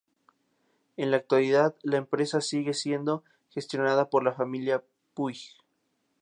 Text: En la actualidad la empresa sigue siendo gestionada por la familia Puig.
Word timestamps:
En 0.97 1.11
la 1.11 1.17
actualidad 1.17 1.75
la 1.83 1.97
empresa 1.97 2.41
sigue 2.41 2.73
siendo 2.73 3.23
gestionada 3.51 4.09
por 4.09 4.23
la 4.23 4.33
familia 4.33 4.83
Puig. 5.13 5.39